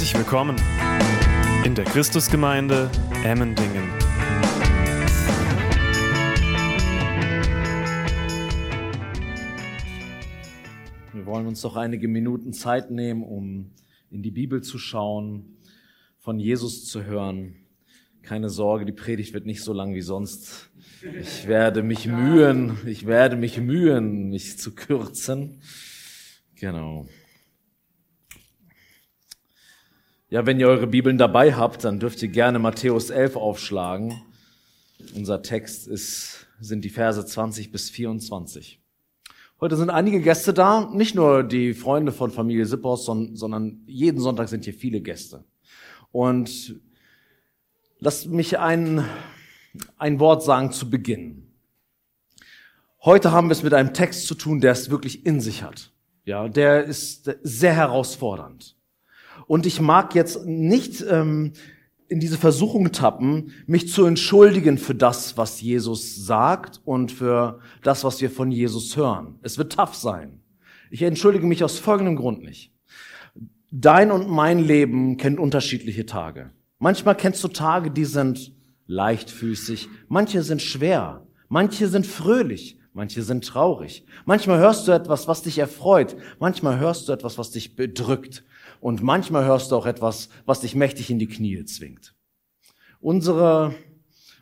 [0.00, 0.56] Herzlich willkommen
[1.62, 2.90] in der Christusgemeinde
[3.22, 3.86] Emmendingen.
[11.12, 13.72] Wir wollen uns doch einige Minuten Zeit nehmen, um
[14.10, 15.58] in die Bibel zu schauen,
[16.18, 17.56] von Jesus zu hören.
[18.22, 20.70] Keine Sorge, die Predigt wird nicht so lang wie sonst.
[21.20, 25.60] Ich werde mich mühen, ich werde mich mühen, mich zu kürzen.
[26.54, 27.06] Genau.
[30.30, 34.22] Ja, wenn ihr eure Bibeln dabei habt, dann dürft ihr gerne Matthäus 11 aufschlagen.
[35.16, 38.80] Unser Text ist, sind die Verse 20 bis 24.
[39.60, 44.48] Heute sind einige Gäste da, nicht nur die Freunde von Familie Sippers, sondern jeden Sonntag
[44.48, 45.42] sind hier viele Gäste.
[46.12, 46.80] Und
[47.98, 49.04] lasst mich ein,
[49.98, 51.48] ein Wort sagen zu Beginn.
[53.02, 55.90] Heute haben wir es mit einem Text zu tun, der es wirklich in sich hat.
[56.24, 58.76] Ja, der ist sehr herausfordernd.
[59.50, 61.54] Und ich mag jetzt nicht ähm,
[62.06, 68.04] in diese Versuchung tappen, mich zu entschuldigen für das, was Jesus sagt und für das,
[68.04, 69.40] was wir von Jesus hören.
[69.42, 70.40] Es wird tough sein.
[70.92, 72.72] Ich entschuldige mich aus folgendem Grund nicht.
[73.72, 76.52] Dein und mein Leben kennt unterschiedliche Tage.
[76.78, 78.52] Manchmal kennst du Tage, die sind
[78.86, 84.06] leichtfüßig, manche sind schwer, manche sind fröhlich, manche sind traurig.
[84.26, 88.44] Manchmal hörst du etwas, was dich erfreut, manchmal hörst du etwas, was dich bedrückt.
[88.80, 92.14] Und manchmal hörst du auch etwas, was dich mächtig in die Knie zwingt.
[92.98, 93.74] Unsere,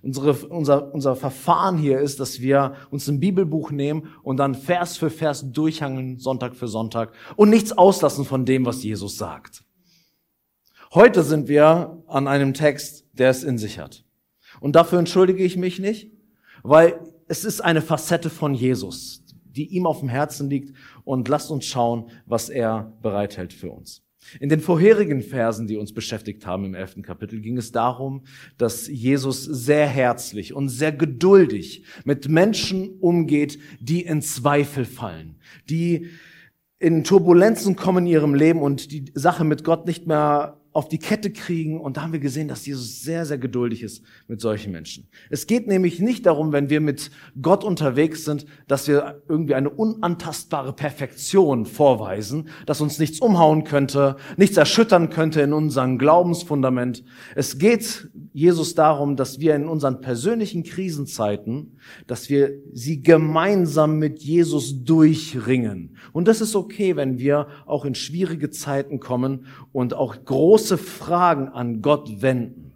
[0.02, 4.96] unsere, unser, unser Verfahren hier ist, dass wir uns ein Bibelbuch nehmen und dann Vers
[4.96, 9.64] für Vers durchhangeln, Sonntag für Sonntag und nichts auslassen von dem, was Jesus sagt.
[10.94, 14.04] Heute sind wir an einem Text, der es in sich hat.
[14.60, 16.12] Und dafür entschuldige ich mich nicht,
[16.62, 21.50] weil es ist eine Facette von Jesus, die ihm auf dem Herzen liegt und lasst
[21.50, 24.02] uns schauen, was er bereithält für uns.
[24.40, 28.24] In den vorherigen Versen, die uns beschäftigt haben im elften Kapitel, ging es darum,
[28.56, 35.36] dass Jesus sehr herzlich und sehr geduldig mit Menschen umgeht, die in Zweifel fallen,
[35.68, 36.08] die
[36.78, 40.98] in Turbulenzen kommen in ihrem Leben und die Sache mit Gott nicht mehr auf die
[40.98, 41.80] Kette kriegen.
[41.80, 45.08] Und da haben wir gesehen, dass Jesus sehr, sehr geduldig ist mit solchen Menschen.
[45.28, 47.10] Es geht nämlich nicht darum, wenn wir mit
[47.42, 54.14] Gott unterwegs sind, dass wir irgendwie eine unantastbare Perfektion vorweisen, dass uns nichts umhauen könnte,
[54.36, 57.02] nichts erschüttern könnte in unserem Glaubensfundament.
[57.34, 64.20] Es geht Jesus darum, dass wir in unseren persönlichen Krisenzeiten, dass wir sie gemeinsam mit
[64.22, 65.96] Jesus durchringen.
[66.12, 70.78] Und das ist okay, wenn wir auch in schwierige Zeiten kommen und auch große große
[70.78, 72.72] Fragen an Gott wenden.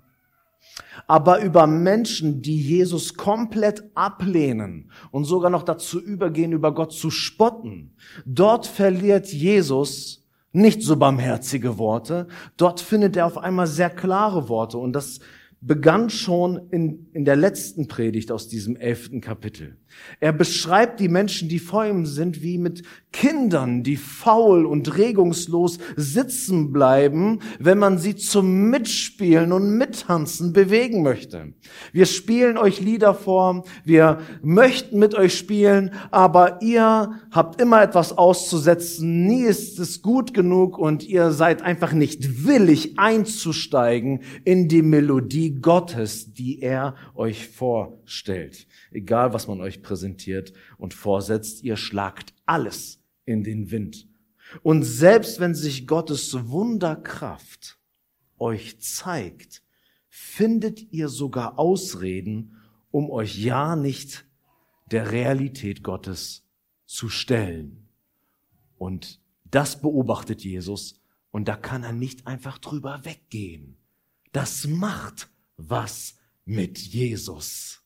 [1.06, 7.10] Aber über Menschen, die Jesus komplett ablehnen und sogar noch dazu übergehen, über Gott zu
[7.10, 7.94] spotten,
[8.24, 14.78] dort verliert Jesus nicht so barmherzige Worte, dort findet er auf einmal sehr klare Worte
[14.78, 15.20] und das
[15.60, 19.76] begann schon in, in der letzten Predigt aus diesem elften Kapitel.
[20.20, 22.82] Er beschreibt die Menschen, die vor ihm sind, wie mit
[23.12, 31.02] Kindern, die faul und regungslos sitzen bleiben, wenn man sie zum Mitspielen und Mittanzen bewegen
[31.02, 31.52] möchte.
[31.92, 38.16] Wir spielen euch Lieder vor, wir möchten mit euch spielen, aber ihr habt immer etwas
[38.16, 44.82] auszusetzen, nie ist es gut genug und ihr seid einfach nicht willig einzusteigen in die
[44.82, 52.34] Melodie Gottes, die er euch vorstellt egal was man euch präsentiert und vorsetzt, ihr schlagt
[52.46, 54.08] alles in den Wind.
[54.62, 57.78] Und selbst wenn sich Gottes Wunderkraft
[58.38, 59.62] euch zeigt,
[60.08, 62.56] findet ihr sogar Ausreden,
[62.90, 64.26] um euch ja nicht
[64.90, 66.46] der Realität Gottes
[66.84, 67.88] zu stellen.
[68.76, 71.00] Und das beobachtet Jesus
[71.30, 73.78] und da kann er nicht einfach drüber weggehen.
[74.32, 77.81] Das macht was mit Jesus.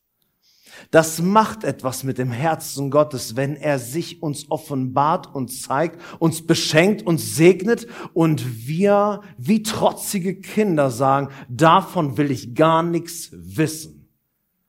[0.91, 6.47] Das macht etwas mit dem Herzen Gottes, wenn er sich uns offenbart und zeigt, uns
[6.47, 14.09] beschenkt, uns segnet und wir wie trotzige Kinder sagen, davon will ich gar nichts wissen.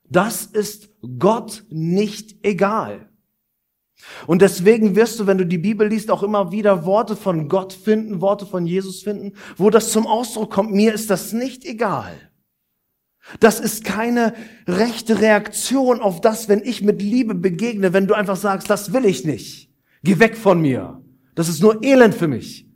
[0.10, 0.90] Das ist
[1.20, 3.10] Gott nicht egal.
[4.28, 7.74] Und deswegen wirst du, wenn du die Bibel liest, auch immer wieder Worte von Gott
[7.74, 12.14] finden, Worte von Jesus finden, wo das zum Ausdruck kommt, mir ist das nicht egal.
[13.40, 14.34] Das ist keine
[14.68, 19.06] rechte Reaktion auf das, wenn ich mit Liebe begegne, wenn du einfach sagst, das will
[19.06, 19.70] ich nicht.
[20.04, 21.02] Geh weg von mir.
[21.36, 22.68] Das ist nur Elend für mich.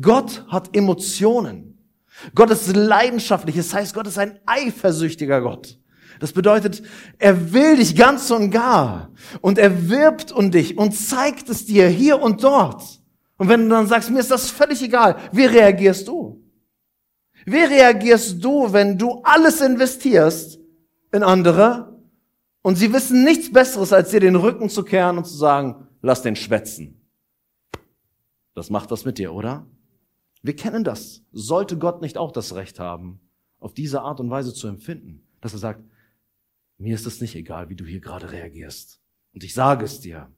[0.00, 1.78] Gott hat Emotionen.
[2.34, 3.56] Gott ist leidenschaftlich.
[3.56, 5.78] Das heißt, Gott ist ein eifersüchtiger Gott.
[6.18, 6.82] Das bedeutet,
[7.18, 9.10] er will dich ganz und gar.
[9.40, 13.00] Und er wirbt um dich und zeigt es dir hier und dort.
[13.38, 16.39] Und wenn du dann sagst, mir ist das völlig egal, wie reagierst du?
[17.46, 20.58] Wie reagierst du, wenn du alles investierst
[21.12, 21.98] in andere
[22.62, 26.22] und sie wissen nichts Besseres, als dir den Rücken zu kehren und zu sagen, lass
[26.22, 27.00] den schwätzen?
[28.54, 29.66] Das macht was mit dir, oder?
[30.42, 31.22] Wir kennen das.
[31.32, 33.20] Sollte Gott nicht auch das Recht haben,
[33.58, 35.84] auf diese Art und Weise zu empfinden, dass er sagt,
[36.78, 39.00] mir ist es nicht egal, wie du hier gerade reagierst.
[39.34, 40.32] Und ich sage es dir.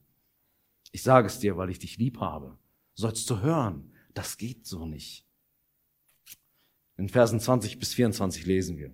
[0.91, 2.57] Ich sage es dir, weil ich dich lieb habe.
[2.93, 5.25] Sollst du hören, das geht so nicht.
[7.03, 8.89] In Versen 20 bis 24 lesen wir.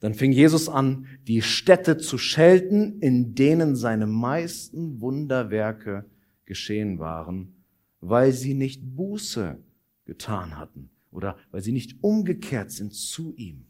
[0.00, 6.06] Dann fing Jesus an, die Städte zu schelten, in denen seine meisten Wunderwerke
[6.46, 7.52] geschehen waren,
[8.00, 9.62] weil sie nicht Buße
[10.06, 13.66] getan hatten oder weil sie nicht umgekehrt sind zu ihm.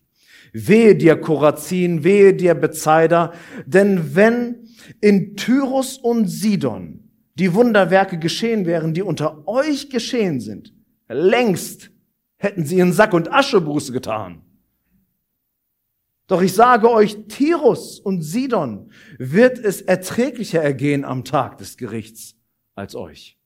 [0.53, 3.33] Wehe dir, Korazin, wehe dir, Bezeider,
[3.67, 4.69] denn wenn
[5.01, 10.73] in Tyrus und Sidon die Wunderwerke geschehen wären, die unter euch geschehen sind,
[11.09, 11.90] längst
[12.41, 14.41] hätten sie in Sack und Asche Buße getan.
[16.27, 22.35] Doch ich sage euch, Tirus und Sidon wird es erträglicher ergehen am Tag des Gerichts
[22.75, 23.37] als euch.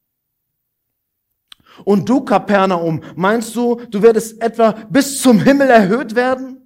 [1.85, 6.59] Und du, Kapernaum, meinst du, du werdest etwa bis zum Himmel erhöht werden?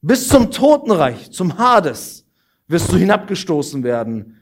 [0.00, 2.24] Bis zum Totenreich, zum Hades,
[2.68, 4.36] wirst du hinabgestoßen werden.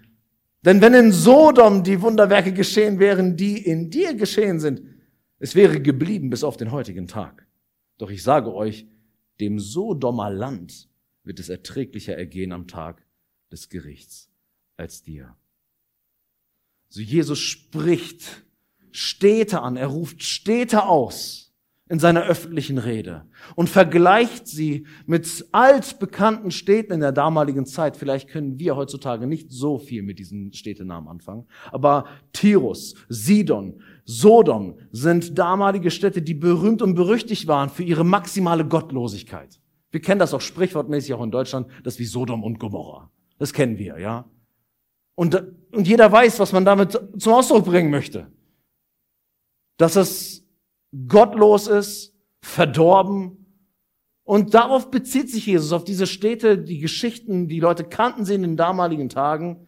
[0.63, 4.83] Denn wenn in Sodom die Wunderwerke geschehen wären, die in dir geschehen sind,
[5.39, 7.47] es wäre geblieben bis auf den heutigen Tag.
[7.99, 8.87] Doch ich sage euch,
[9.41, 10.89] dem Sodomer Land
[11.23, 13.05] wird es erträglicher ergehen am Tag
[13.51, 14.31] des Gerichts
[14.77, 15.37] als dir.
[16.89, 18.45] So Jesus spricht
[18.93, 21.44] Städte an, er ruft Städte aus
[21.95, 23.25] in seiner öffentlichen Rede
[23.55, 27.97] und vergleicht sie mit altbekannten Städten in der damaligen Zeit.
[27.97, 34.75] Vielleicht können wir heutzutage nicht so viel mit diesen Städtenamen anfangen, aber Tirus, Sidon, Sodom
[34.91, 39.61] sind damalige Städte, die berühmt und berüchtigt waren für ihre maximale Gottlosigkeit.
[39.93, 43.09] Wir kennen das auch sprichwortmäßig auch in Deutschland, das wie Sodom und Gomorra.
[43.39, 44.29] Das kennen wir, ja.
[45.15, 48.27] Und, und jeder weiß, was man damit zum Ausdruck bringen möchte.
[49.77, 50.44] Dass es
[51.09, 53.47] gottlos ist, verdorben.
[54.23, 58.43] Und darauf bezieht sich Jesus, auf diese Städte, die Geschichten, die Leute kannten sie in
[58.43, 59.67] den damaligen Tagen.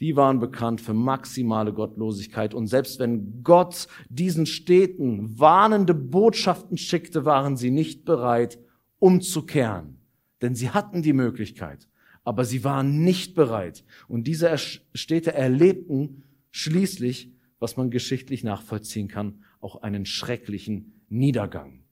[0.00, 2.54] Die waren bekannt für maximale Gottlosigkeit.
[2.54, 8.58] Und selbst wenn Gott diesen Städten warnende Botschaften schickte, waren sie nicht bereit,
[8.98, 9.98] umzukehren.
[10.42, 11.88] Denn sie hatten die Möglichkeit,
[12.22, 13.84] aber sie waren nicht bereit.
[14.08, 21.84] Und diese Städte erlebten schließlich, was man geschichtlich nachvollziehen kann, auch einen schrecklichen Niedergang.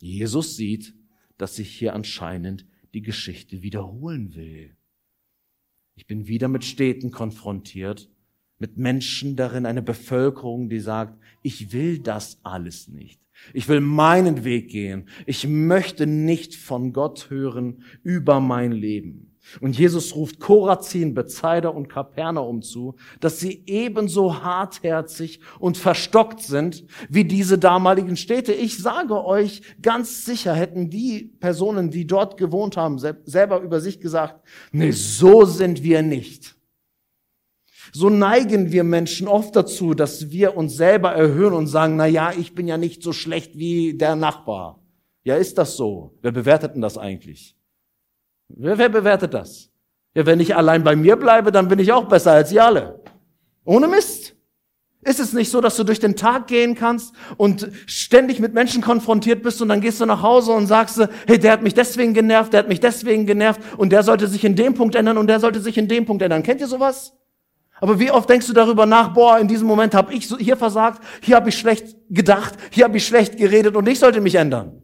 [0.00, 0.94] Jesus sieht,
[1.38, 4.76] dass sich hier anscheinend die Geschichte wiederholen will.
[5.94, 8.10] Ich bin wieder mit Städten konfrontiert,
[8.58, 13.20] mit Menschen darin, eine Bevölkerung, die sagt, ich will das alles nicht.
[13.54, 15.08] Ich will meinen Weg gehen.
[15.24, 19.29] Ich möchte nicht von Gott hören über mein Leben.
[19.60, 26.84] Und Jesus ruft Korazin, Bezeider und Kapernaum zu, dass sie ebenso hartherzig und verstockt sind
[27.08, 28.52] wie diese damaligen Städte.
[28.52, 34.00] Ich sage euch, ganz sicher hätten die Personen, die dort gewohnt haben, selber über sich
[34.00, 34.40] gesagt,
[34.72, 36.56] nee, so sind wir nicht.
[37.92, 42.32] So neigen wir Menschen oft dazu, dass wir uns selber erhöhen und sagen, na ja,
[42.32, 44.80] ich bin ja nicht so schlecht wie der Nachbar.
[45.24, 46.16] Ja, ist das so?
[46.22, 47.56] Wer bewertet denn das eigentlich?
[48.56, 49.70] Wer, wer bewertet das?
[50.14, 53.00] Ja, wenn ich allein bei mir bleibe, dann bin ich auch besser als ihr alle.
[53.64, 54.34] Ohne Mist.
[55.02, 58.82] Ist es nicht so, dass du durch den Tag gehen kannst und ständig mit Menschen
[58.82, 62.12] konfrontiert bist und dann gehst du nach Hause und sagst, hey, der hat mich deswegen
[62.12, 65.26] genervt, der hat mich deswegen genervt und der sollte sich in dem Punkt ändern und
[65.26, 66.42] der sollte sich in dem Punkt ändern.
[66.42, 67.14] Kennt ihr sowas?
[67.80, 71.02] Aber wie oft denkst du darüber nach, boah, in diesem Moment habe ich hier versagt,
[71.22, 74.79] hier habe ich schlecht gedacht, hier habe ich schlecht geredet und ich sollte mich ändern.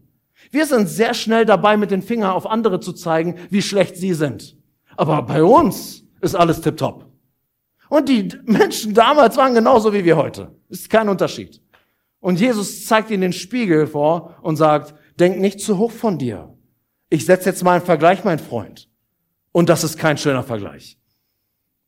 [0.50, 4.15] Wir sind sehr schnell dabei, mit den Fingern auf andere zu zeigen, wie schlecht sie
[4.15, 4.57] sind.
[4.97, 7.07] Aber bei uns ist alles tipptopp.
[7.88, 10.55] Und die Menschen damals waren genauso wie wir heute.
[10.69, 11.61] Ist kein Unterschied.
[12.21, 16.53] Und Jesus zeigt ihnen den Spiegel vor und sagt, denk nicht zu hoch von dir.
[17.09, 18.88] Ich setze jetzt mal einen Vergleich, mein Freund.
[19.53, 20.99] Und das ist kein schöner Vergleich.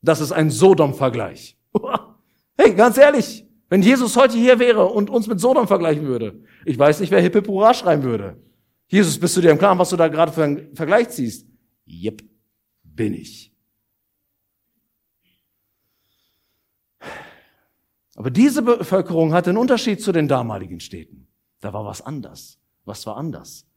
[0.01, 1.57] Das ist ein Sodom-Vergleich.
[2.61, 6.77] Hey, ganz ehrlich, wenn Jesus heute hier wäre und uns mit Sodom vergleichen würde, ich
[6.77, 8.35] weiß nicht, wer Hippe Pura schreiben würde.
[8.89, 11.47] Jesus, bist du dir im Klaren, was du da gerade für einen Vergleich ziehst?
[11.85, 12.23] Jep,
[12.83, 13.55] bin ich.
[18.15, 21.27] Aber diese Bevölkerung hatte einen Unterschied zu den damaligen Städten.
[21.61, 22.59] Da war was anders.
[22.83, 23.68] Was war anders?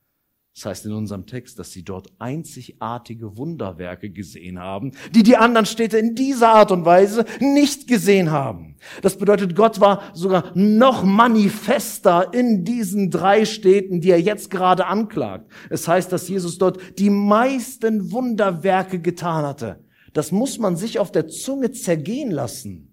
[0.54, 5.64] Das heißt in unserem Text, dass sie dort einzigartige Wunderwerke gesehen haben, die die anderen
[5.64, 8.76] Städte in dieser Art und Weise nicht gesehen haben.
[9.00, 14.86] Das bedeutet, Gott war sogar noch manifester in diesen drei Städten, die er jetzt gerade
[14.86, 15.50] anklagt.
[15.70, 19.82] Es heißt, dass Jesus dort die meisten Wunderwerke getan hatte.
[20.12, 22.91] Das muss man sich auf der Zunge zergehen lassen.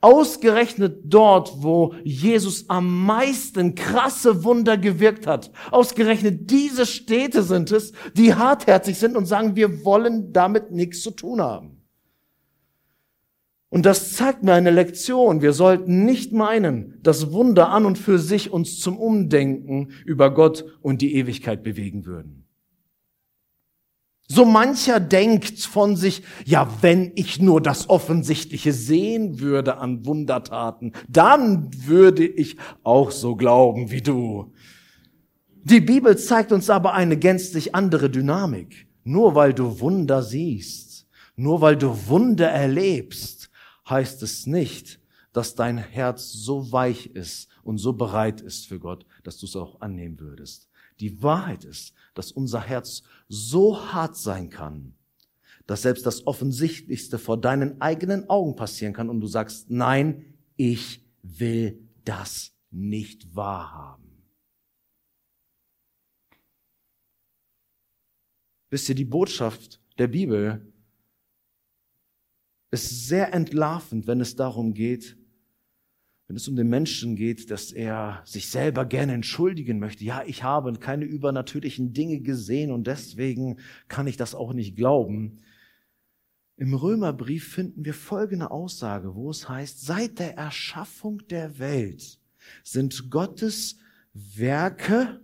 [0.00, 5.50] Ausgerechnet dort, wo Jesus am meisten krasse Wunder gewirkt hat.
[5.70, 11.10] Ausgerechnet diese Städte sind es, die hartherzig sind und sagen, wir wollen damit nichts zu
[11.10, 11.78] tun haben.
[13.70, 15.42] Und das zeigt mir eine Lektion.
[15.42, 20.64] Wir sollten nicht meinen, dass Wunder an und für sich uns zum Umdenken über Gott
[20.80, 22.47] und die Ewigkeit bewegen würden.
[24.30, 30.92] So mancher denkt von sich, ja, wenn ich nur das Offensichtliche sehen würde an Wundertaten,
[31.08, 34.52] dann würde ich auch so glauben wie du.
[35.64, 38.86] Die Bibel zeigt uns aber eine gänzlich andere Dynamik.
[39.02, 43.50] Nur weil du Wunder siehst, nur weil du Wunder erlebst,
[43.88, 45.00] heißt es nicht,
[45.32, 49.54] dass dein Herz so weich ist und so bereit ist für Gott, dass du es
[49.54, 50.70] auch annehmen würdest.
[51.00, 54.94] Die Wahrheit ist, dass unser Herz so hart sein kann,
[55.66, 61.04] dass selbst das Offensichtlichste vor deinen eigenen Augen passieren kann und du sagst, nein, ich
[61.22, 64.24] will das nicht wahrhaben.
[68.70, 70.72] Wisst ihr, die Botschaft der Bibel
[72.70, 75.18] ist sehr entlarvend, wenn es darum geht,
[76.28, 80.04] wenn es um den Menschen geht, dass er sich selber gerne entschuldigen möchte.
[80.04, 83.56] Ja, ich habe keine übernatürlichen Dinge gesehen und deswegen
[83.88, 85.40] kann ich das auch nicht glauben.
[86.56, 92.20] Im Römerbrief finden wir folgende Aussage, wo es heißt, seit der Erschaffung der Welt
[92.62, 93.78] sind Gottes
[94.12, 95.20] Werke,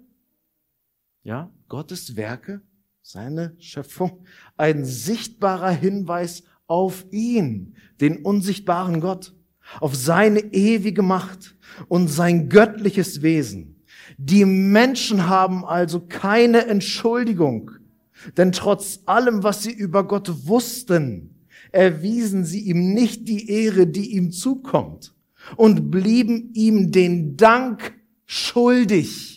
[1.23, 2.63] ja, Gottes Werke,
[3.03, 4.25] seine Schöpfung,
[4.57, 9.35] ein sichtbarer Hinweis auf ihn, den unsichtbaren Gott
[9.81, 11.57] auf seine ewige Macht
[11.89, 13.83] und sein göttliches Wesen.
[14.19, 17.71] Die Menschen haben also keine Entschuldigung,
[18.37, 21.35] denn trotz allem, was sie über Gott wussten,
[21.73, 25.15] erwiesen sie ihm nicht die Ehre, die ihm zukommt
[25.57, 27.95] und blieben ihm den Dank
[28.27, 29.34] schuldig.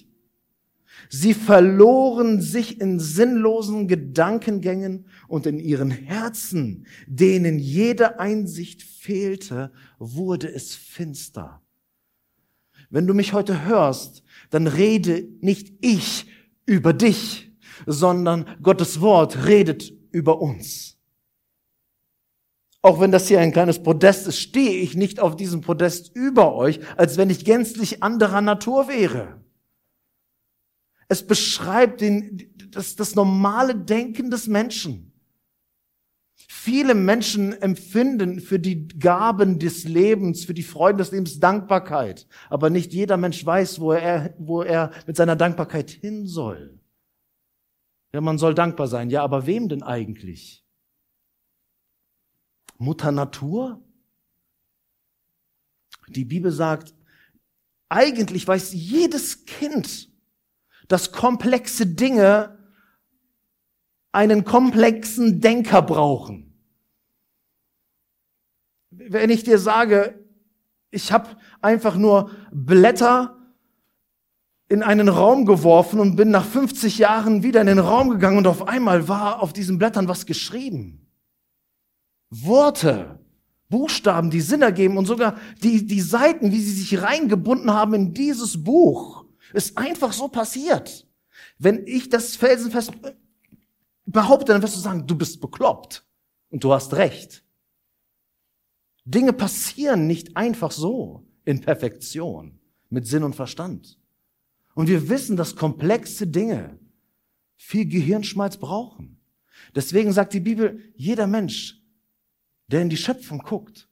[1.10, 10.54] Sie verloren sich in sinnlosen Gedankengängen und in ihren Herzen, denen jede Einsicht fehlte, wurde
[10.54, 11.62] es finster.
[12.90, 16.28] Wenn du mich heute hörst, dann rede nicht ich
[16.66, 17.52] über dich,
[17.86, 20.98] sondern Gottes Wort redet über uns.
[22.82, 26.56] Auch wenn das hier ein kleines Podest ist, stehe ich nicht auf diesem Podest über
[26.56, 29.42] euch, als wenn ich gänzlich anderer Natur wäre.
[31.08, 35.14] Es beschreibt den, das, das normale Denken des Menschen.
[36.36, 42.28] Viele Menschen empfinden für die Gaben des Lebens, für die Freuden des Lebens Dankbarkeit.
[42.50, 46.80] Aber nicht jeder Mensch weiß, wo er, wo er mit seiner Dankbarkeit hin soll.
[48.14, 49.10] Ja, man soll dankbar sein.
[49.10, 50.66] Ja, aber wem denn eigentlich?
[52.78, 53.84] Mutter Natur?
[56.08, 56.94] Die Bibel sagt,
[57.90, 60.10] eigentlich weiß jedes Kind,
[60.88, 62.58] dass komplexe Dinge
[64.12, 66.48] einen komplexen Denker brauchen
[69.10, 70.26] wenn ich dir sage,
[70.92, 71.30] ich habe
[71.62, 73.38] einfach nur Blätter
[74.70, 78.48] in einen Raum geworfen und bin nach 50 Jahren wieder in den Raum gegangen und
[78.48, 81.08] auf einmal war auf diesen Blättern was geschrieben.
[82.30, 83.20] Worte,
[83.70, 88.14] Buchstaben, die Sinn ergeben und sogar die, die Seiten, wie sie sich reingebunden haben in
[88.14, 91.08] dieses Buch, ist einfach so passiert.
[91.58, 92.92] Wenn ich das felsenfest
[94.06, 96.04] behaupte, dann wirst du sagen, du bist bekloppt.
[96.50, 97.44] Und du hast recht.
[99.04, 104.00] Dinge passieren nicht einfach so in Perfektion, mit Sinn und Verstand.
[104.76, 106.80] Und wir wissen, dass komplexe Dinge
[107.56, 109.20] viel Gehirnschmalz brauchen.
[109.76, 111.82] Deswegen sagt die Bibel, jeder Mensch,
[112.68, 113.90] der in die Schöpfung guckt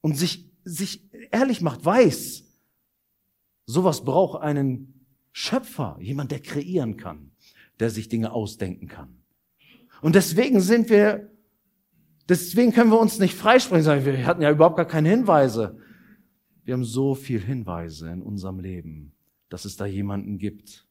[0.00, 2.43] und sich, sich ehrlich macht, weiß,
[3.66, 7.32] sowas braucht einen Schöpfer, jemand, der kreieren kann,
[7.80, 9.22] der sich Dinge ausdenken kann.
[10.00, 11.34] Und deswegen sind wir
[12.28, 15.78] Deswegen können wir uns nicht freisprechen, sagen, wir hatten ja überhaupt gar keine Hinweise.
[16.64, 19.14] Wir haben so viel Hinweise in unserem Leben,
[19.50, 20.88] dass es da jemanden gibt.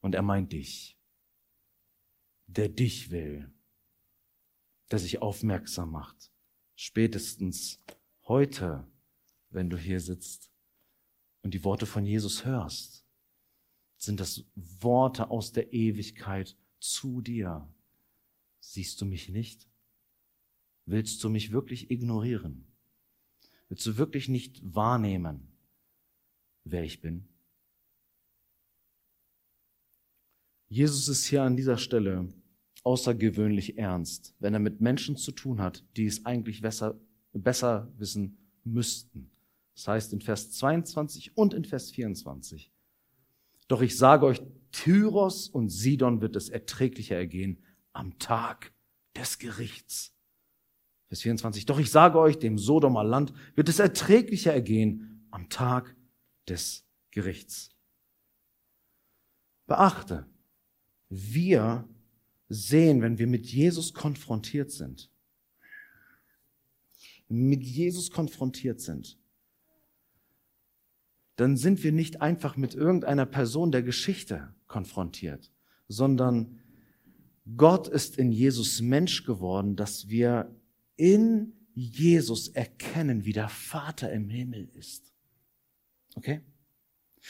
[0.00, 0.98] Und er meint dich,
[2.48, 3.52] der dich will,
[4.90, 6.32] der sich aufmerksam macht.
[6.74, 7.78] Spätestens
[8.26, 8.88] heute,
[9.50, 10.49] wenn du hier sitzt
[11.42, 13.04] und die Worte von Jesus hörst.
[13.96, 17.68] sind das Worte aus der Ewigkeit zu dir.
[18.60, 19.68] Siehst du mich nicht?
[20.86, 22.66] Willst du mich wirklich ignorieren?
[23.68, 25.52] Willst du wirklich nicht wahrnehmen,
[26.64, 27.28] wer ich bin?
[30.68, 32.32] Jesus ist hier an dieser Stelle
[32.84, 36.98] außergewöhnlich ernst, wenn er mit Menschen zu tun hat, die es eigentlich besser,
[37.32, 39.30] besser wissen müssten.
[39.80, 42.70] Das heißt in Vers 22 und in Vers 24.
[43.66, 48.74] Doch ich sage euch, Tyros und Sidon wird es erträglicher ergehen am Tag
[49.16, 50.12] des Gerichts.
[51.08, 51.64] Vers 24.
[51.64, 55.96] Doch ich sage euch, dem Sodomer Land wird es erträglicher ergehen am Tag
[56.46, 57.70] des Gerichts.
[59.66, 60.26] Beachte,
[61.08, 61.88] wir
[62.50, 65.10] sehen, wenn wir mit Jesus konfrontiert sind,
[67.28, 69.18] mit Jesus konfrontiert sind,
[71.40, 75.50] dann sind wir nicht einfach mit irgendeiner Person der Geschichte konfrontiert,
[75.88, 76.60] sondern
[77.56, 80.54] Gott ist in Jesus Mensch geworden, dass wir
[80.96, 85.14] in Jesus erkennen, wie der Vater im Himmel ist.
[86.14, 86.42] Okay?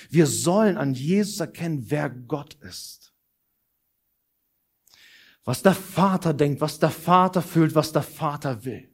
[0.09, 3.14] Wir sollen an Jesus erkennen, wer Gott ist.
[5.45, 8.89] Was der Vater denkt, was der Vater fühlt, was der Vater will.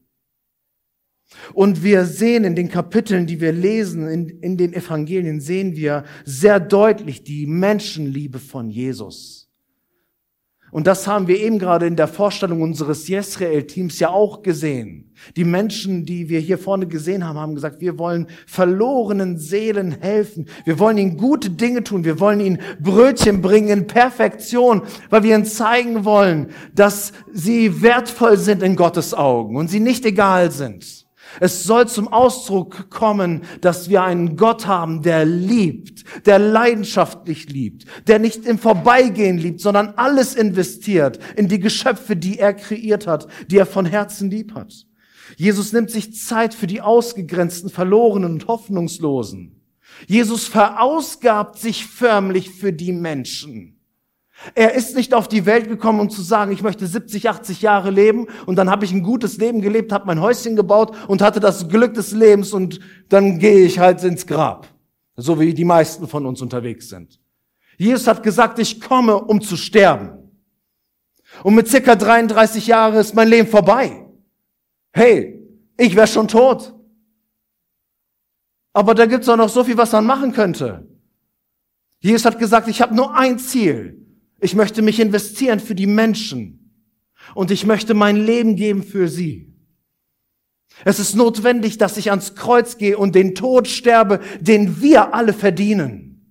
[1.54, 6.04] Und wir sehen in den Kapiteln, die wir lesen, in, in den Evangelien, sehen wir
[6.24, 9.46] sehr deutlich die Menschenliebe von Jesus.
[10.72, 15.14] Und das haben wir eben gerade in der Vorstellung unseres Jesrael-Teams ja auch gesehen.
[15.36, 20.48] Die Menschen, die wir hier vorne gesehen haben, haben gesagt, wir wollen verlorenen Seelen helfen.
[20.64, 22.04] Wir wollen ihnen gute Dinge tun.
[22.04, 28.36] Wir wollen ihnen Brötchen bringen in Perfektion, weil wir ihnen zeigen wollen, dass sie wertvoll
[28.36, 31.05] sind in Gottes Augen und sie nicht egal sind.
[31.40, 37.84] Es soll zum Ausdruck kommen, dass wir einen Gott haben, der liebt, der leidenschaftlich liebt,
[38.06, 43.26] der nicht im Vorbeigehen liebt, sondern alles investiert in die Geschöpfe, die er kreiert hat,
[43.48, 44.86] die er von Herzen lieb hat.
[45.36, 49.60] Jesus nimmt sich Zeit für die ausgegrenzten, verlorenen und hoffnungslosen.
[50.06, 53.75] Jesus verausgabt sich förmlich für die Menschen.
[54.54, 57.90] Er ist nicht auf die Welt gekommen, um zu sagen, ich möchte 70, 80 Jahre
[57.90, 61.40] leben und dann habe ich ein gutes Leben gelebt, habe mein Häuschen gebaut und hatte
[61.40, 64.68] das Glück des Lebens und dann gehe ich halt ins Grab,
[65.16, 67.18] so wie die meisten von uns unterwegs sind.
[67.78, 70.30] Jesus hat gesagt, ich komme, um zu sterben.
[71.42, 74.06] Und mit circa 33 Jahren ist mein Leben vorbei.
[74.92, 75.42] Hey,
[75.76, 76.74] ich wäre schon tot.
[78.72, 80.86] Aber da gibt's auch noch so viel, was man machen könnte.
[82.00, 84.05] Jesus hat gesagt, ich habe nur ein Ziel.
[84.46, 86.72] Ich möchte mich investieren für die Menschen
[87.34, 89.52] und ich möchte mein Leben geben für sie.
[90.84, 95.32] Es ist notwendig, dass ich ans Kreuz gehe und den Tod sterbe, den wir alle
[95.32, 96.30] verdienen.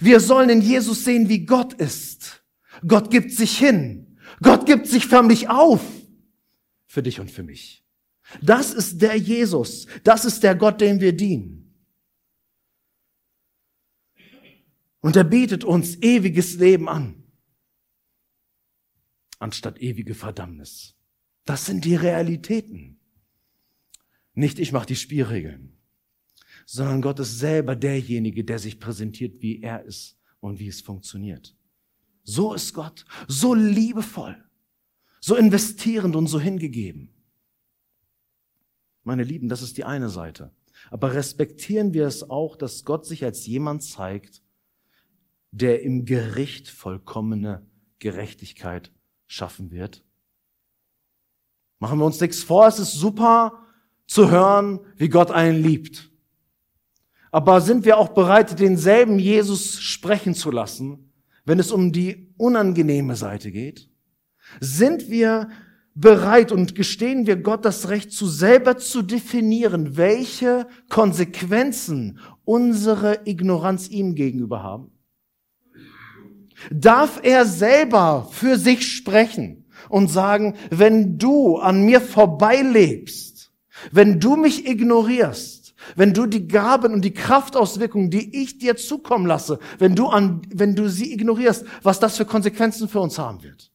[0.00, 2.44] Wir sollen in Jesus sehen, wie Gott ist.
[2.86, 4.18] Gott gibt sich hin.
[4.42, 5.80] Gott gibt sich förmlich auf.
[6.86, 7.86] Für dich und für mich.
[8.42, 9.86] Das ist der Jesus.
[10.04, 11.65] Das ist der Gott, dem wir dienen.
[15.00, 17.22] Und er bietet uns ewiges Leben an,
[19.38, 20.94] anstatt ewige Verdammnis.
[21.44, 22.98] Das sind die Realitäten.
[24.34, 25.78] Nicht ich mache die Spielregeln,
[26.66, 31.56] sondern Gott ist selber derjenige, der sich präsentiert, wie er ist und wie es funktioniert.
[32.24, 34.36] So ist Gott, so liebevoll,
[35.20, 37.14] so investierend und so hingegeben.
[39.04, 40.52] Meine Lieben, das ist die eine Seite.
[40.90, 44.42] Aber respektieren wir es auch, dass Gott sich als jemand zeigt,
[45.56, 47.66] der im Gericht vollkommene
[47.98, 48.92] Gerechtigkeit
[49.26, 50.04] schaffen wird?
[51.78, 53.64] Machen wir uns nichts vor, es ist super
[54.06, 56.10] zu hören, wie Gott einen liebt.
[57.30, 61.12] Aber sind wir auch bereit, denselben Jesus sprechen zu lassen,
[61.44, 63.90] wenn es um die unangenehme Seite geht?
[64.60, 65.48] Sind wir
[65.94, 73.88] bereit und gestehen wir Gott das Recht zu selber zu definieren, welche Konsequenzen unsere Ignoranz
[73.88, 74.95] ihm gegenüber haben?
[76.70, 83.52] Darf er selber für sich sprechen und sagen, wenn du an mir vorbeilebst,
[83.92, 89.26] wenn du mich ignorierst, wenn du die Gaben und die Kraftauswirkungen, die ich dir zukommen
[89.26, 93.42] lasse, wenn du an, wenn du sie ignorierst, was das für Konsequenzen für uns haben
[93.42, 93.70] wird.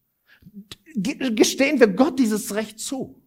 [0.95, 3.21] Gestehen wir Gott dieses Recht zu?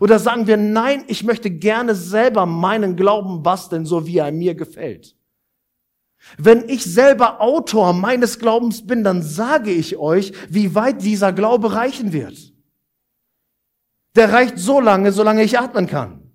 [0.00, 4.56] Oder sagen wir, nein, ich möchte gerne selber meinen Glauben basteln, so wie er mir
[4.56, 5.16] gefällt?
[6.38, 11.74] Wenn ich selber Autor meines Glaubens bin, dann sage ich euch, wie weit dieser Glaube
[11.74, 12.52] reichen wird.
[14.16, 16.32] Der reicht so lange, solange ich atmen kann.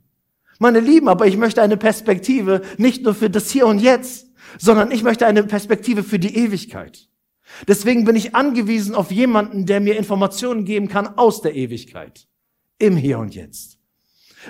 [0.59, 4.27] Meine Lieben, aber ich möchte eine Perspektive nicht nur für das Hier und Jetzt,
[4.59, 7.09] sondern ich möchte eine Perspektive für die Ewigkeit.
[7.67, 12.27] Deswegen bin ich angewiesen auf jemanden, der mir Informationen geben kann aus der Ewigkeit,
[12.77, 13.77] im Hier und Jetzt.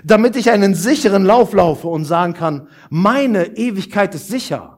[0.03, 4.70] Damit ich einen sicheren Lauf laufe und sagen kann, meine Ewigkeit ist sicher.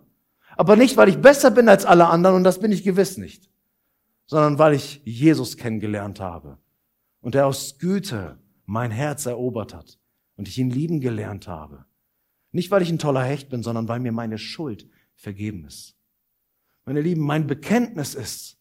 [0.56, 3.50] Aber nicht, weil ich besser bin als alle anderen, und das bin ich gewiss nicht,
[4.26, 6.58] sondern weil ich Jesus kennengelernt habe
[7.22, 10.00] und er aus Güte mein Herz erobert hat
[10.38, 11.86] und ich ihn lieben gelernt habe.
[12.52, 15.96] Nicht, weil ich ein toller Hecht bin, sondern weil mir meine Schuld vergeben ist.
[16.86, 18.58] Meine Lieben, mein Bekenntnis ist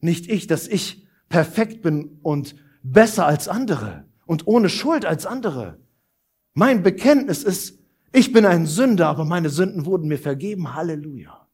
[0.00, 5.78] nicht ich, dass ich perfekt bin und besser als andere und ohne Schuld als andere.
[6.54, 7.79] Mein Bekenntnis ist,
[8.12, 10.74] ich bin ein Sünder, aber meine Sünden wurden mir vergeben.
[10.74, 11.48] Halleluja.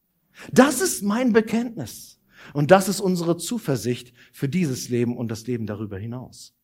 [0.52, 2.20] Das ist mein Bekenntnis.
[2.52, 6.54] Und das ist unsere Zuversicht für dieses Leben und das Leben darüber hinaus.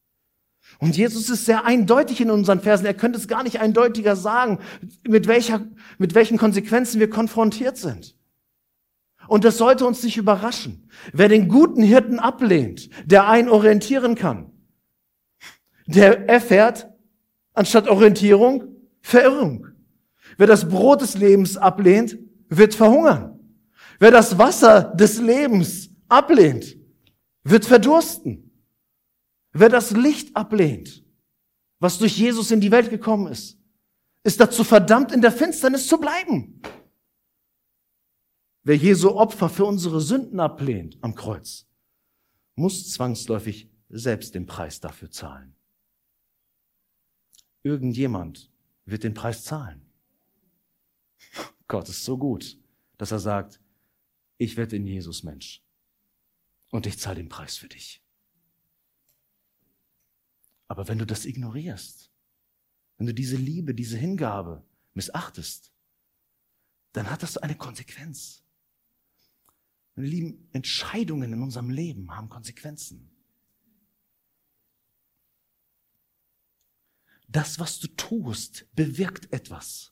[0.78, 2.86] Und Jesus ist sehr eindeutig in unseren Versen.
[2.86, 4.60] Er könnte es gar nicht eindeutiger sagen,
[5.06, 5.66] mit welcher,
[5.98, 8.16] mit welchen Konsequenzen wir konfrontiert sind.
[9.28, 10.88] Und das sollte uns nicht überraschen.
[11.12, 14.50] Wer den guten Hirten ablehnt, der einen orientieren kann,
[15.86, 16.88] der erfährt
[17.52, 18.64] anstatt Orientierung
[19.00, 19.66] Verirrung.
[20.36, 22.18] Wer das Brot des Lebens ablehnt,
[22.48, 23.38] wird verhungern.
[23.98, 26.76] Wer das Wasser des Lebens ablehnt,
[27.44, 28.50] wird verdursten.
[29.52, 31.04] Wer das Licht ablehnt,
[31.78, 33.58] was durch Jesus in die Welt gekommen ist,
[34.24, 36.62] ist dazu verdammt, in der Finsternis zu bleiben.
[38.62, 41.66] Wer Jesu Opfer für unsere Sünden ablehnt am Kreuz,
[42.54, 45.54] muss zwangsläufig selbst den Preis dafür zahlen.
[47.62, 48.50] Irgendjemand
[48.84, 49.91] wird den Preis zahlen.
[51.68, 52.58] Gott ist so gut,
[52.98, 53.60] dass er sagt,
[54.38, 55.62] ich werde in Jesus Mensch
[56.70, 58.02] und ich zahle den Preis für dich.
[60.68, 62.10] Aber wenn du das ignorierst,
[62.96, 65.72] wenn du diese Liebe, diese Hingabe missachtest,
[66.92, 68.44] dann hat das eine Konsequenz.
[69.94, 73.10] Meine lieben, Entscheidungen in unserem Leben haben Konsequenzen.
[77.28, 79.91] Das, was du tust, bewirkt etwas.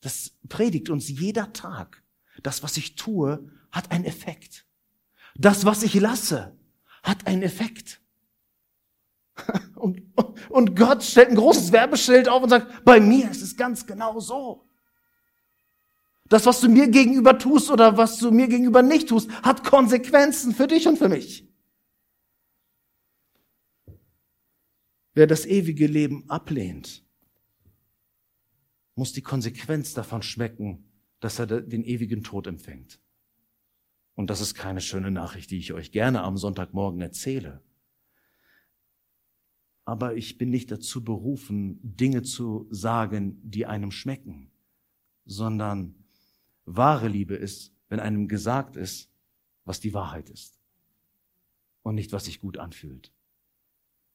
[0.00, 2.02] Das predigt uns jeder Tag.
[2.42, 4.66] Das, was ich tue, hat einen Effekt.
[5.34, 6.56] Das, was ich lasse,
[7.02, 8.00] hat einen Effekt.
[9.74, 10.02] Und,
[10.48, 14.18] und Gott stellt ein großes Werbeschild auf und sagt, bei mir ist es ganz genau
[14.18, 14.66] so.
[16.28, 20.54] Das, was du mir gegenüber tust oder was du mir gegenüber nicht tust, hat Konsequenzen
[20.54, 21.46] für dich und für mich.
[25.14, 27.05] Wer das ewige Leben ablehnt,
[28.96, 33.00] muss die Konsequenz davon schmecken, dass er den ewigen Tod empfängt.
[34.14, 37.62] Und das ist keine schöne Nachricht, die ich euch gerne am Sonntagmorgen erzähle
[39.86, 44.50] aber ich bin nicht dazu berufen, Dinge zu sagen, die einem schmecken,
[45.24, 45.94] sondern
[46.64, 49.08] wahre Liebe ist, wenn einem gesagt ist,
[49.64, 50.60] was die Wahrheit ist
[51.82, 53.12] und nicht, was sich gut anfühlt.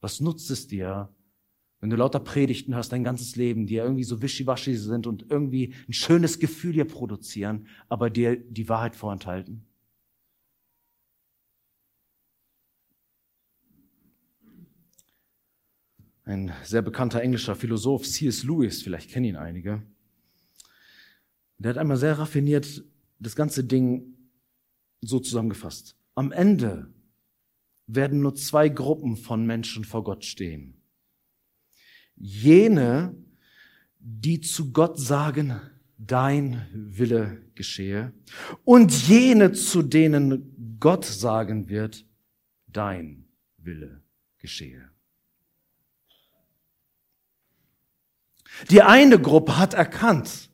[0.01, 1.15] Was nutzt es dir,
[1.81, 5.25] wenn du lauter Predigten hörst dein ganzes Leben, die ja irgendwie so wischiwaschi sind und
[5.31, 9.65] irgendwie ein schönes Gefühl dir produzieren, aber dir die Wahrheit vorenthalten?
[16.23, 18.43] Ein sehr bekannter englischer Philosoph, C.S.
[18.43, 19.81] Lewis, vielleicht kennen ihn einige,
[21.57, 22.83] der hat einmal sehr raffiniert
[23.19, 24.17] das ganze Ding
[25.01, 25.95] so zusammengefasst.
[26.13, 26.93] Am Ende
[27.87, 30.80] werden nur zwei Gruppen von Menschen vor Gott stehen.
[32.21, 33.15] Jene,
[33.99, 35.60] die zu Gott sagen,
[35.97, 38.13] dein Wille geschehe,
[38.63, 42.05] und jene, zu denen Gott sagen wird,
[42.67, 43.25] dein
[43.57, 44.01] Wille
[44.38, 44.89] geschehe.
[48.69, 50.49] Die eine Gruppe hat erkannt,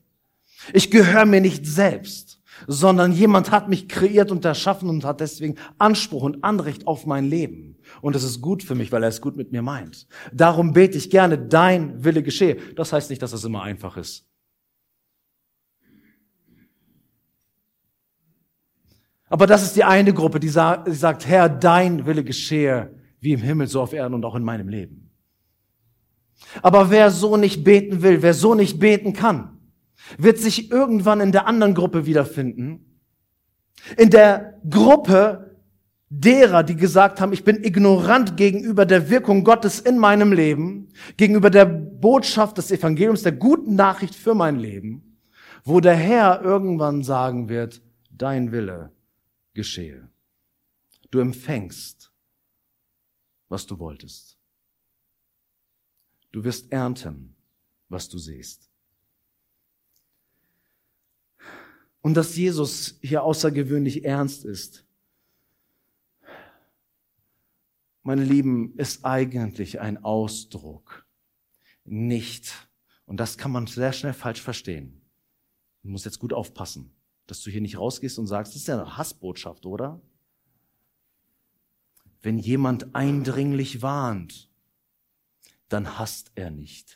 [0.74, 5.56] ich gehöre mir nicht selbst, sondern jemand hat mich kreiert und erschaffen und hat deswegen
[5.78, 7.78] Anspruch und Anrecht auf mein Leben.
[8.02, 10.08] Und es ist gut für mich, weil er es gut mit mir meint.
[10.34, 12.58] Darum bete ich gerne, dein Wille geschehe.
[12.76, 14.26] Das heißt nicht, dass es immer einfach ist.
[19.30, 23.68] Aber das ist die eine Gruppe, die sagt, Herr, dein Wille geschehe, wie im Himmel,
[23.68, 25.12] so auf Erden und auch in meinem Leben.
[26.62, 29.57] Aber wer so nicht beten will, wer so nicht beten kann,
[30.18, 33.02] wird sich irgendwann in der anderen Gruppe wiederfinden.
[33.98, 35.58] In der Gruppe
[36.10, 41.50] derer, die gesagt haben, ich bin ignorant gegenüber der Wirkung Gottes in meinem Leben, gegenüber
[41.50, 45.20] der Botschaft des Evangeliums, der guten Nachricht für mein Leben,
[45.64, 48.92] wo der Herr irgendwann sagen wird, dein Wille
[49.54, 50.10] geschehe.
[51.12, 52.12] Du empfängst,
[53.50, 54.38] was du wolltest.
[56.32, 57.36] Du wirst ernten,
[57.90, 58.70] was du siehst.
[62.08, 64.86] Und dass Jesus hier außergewöhnlich ernst ist,
[68.02, 71.06] meine Lieben, ist eigentlich ein Ausdruck,
[71.84, 72.70] nicht,
[73.08, 75.02] und das kann man sehr schnell falsch verstehen.
[75.84, 78.80] Du musst jetzt gut aufpassen, dass du hier nicht rausgehst und sagst, das ist ja
[78.80, 80.00] eine Hassbotschaft, oder?
[82.22, 84.50] Wenn jemand eindringlich warnt,
[85.68, 86.96] dann hasst er nicht.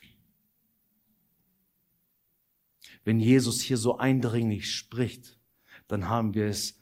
[3.03, 5.39] Wenn Jesus hier so eindringlich spricht,
[5.87, 6.77] dann haben wir es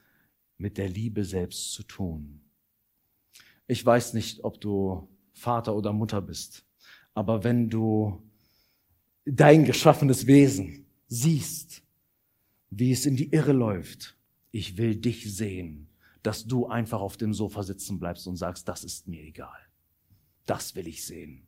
[0.58, 2.42] mit der Liebe selbst zu tun.
[3.68, 6.66] Ich weiß nicht, ob du Vater oder Mutter bist,
[7.14, 8.22] aber wenn du
[9.26, 11.84] dein geschaffenes Wesen siehst,
[12.70, 14.18] wie es in die Irre läuft,
[14.52, 15.90] ich will dich sehen,
[16.24, 19.60] dass du einfach auf dem Sofa sitzen bleibst und sagst, das ist mir egal.
[20.46, 21.48] Das will ich sehen.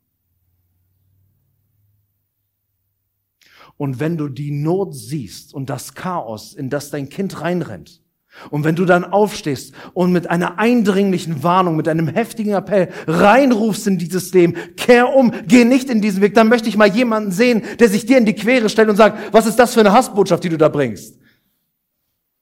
[3.76, 8.02] Und wenn du die Not siehst und das Chaos, in das dein Kind reinrennt,
[8.50, 13.86] und wenn du dann aufstehst und mit einer eindringlichen Warnung, mit einem heftigen Appell reinrufst
[13.86, 17.30] in dieses Leben, kehr um, geh nicht in diesen Weg, dann möchte ich mal jemanden
[17.30, 19.92] sehen, der sich dir in die Quere stellt und sagt, was ist das für eine
[19.92, 21.18] Hassbotschaft, die du da bringst?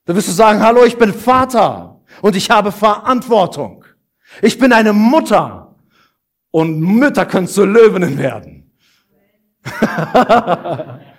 [0.05, 3.85] Dann wirst du sagen, hallo, ich bin Vater und ich habe Verantwortung.
[4.43, 5.75] Ich bin eine Mutter
[6.53, 8.73] und Mütter können zu Löwinnen werden.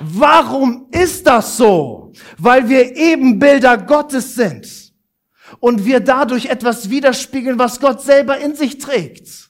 [0.00, 2.12] Warum ist das so?
[2.36, 4.92] Weil wir Ebenbilder Gottes sind
[5.60, 9.48] und wir dadurch etwas widerspiegeln, was Gott selber in sich trägt.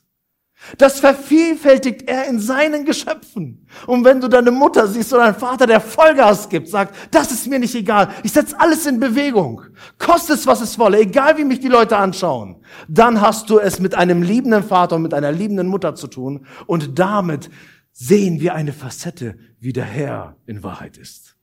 [0.77, 3.67] Das vervielfältigt er in seinen Geschöpfen.
[3.87, 7.47] Und wenn du deine Mutter siehst oder einen Vater, der Vollgas gibt, sagt, das ist
[7.47, 9.63] mir nicht egal, ich setze alles in Bewegung,
[9.99, 12.57] kostet es, was es wolle, egal wie mich die Leute anschauen,
[12.89, 16.45] dann hast du es mit einem liebenden Vater und mit einer liebenden Mutter zu tun
[16.67, 17.49] und damit
[17.93, 21.37] sehen wir eine Facette, wie der Herr in Wahrheit ist.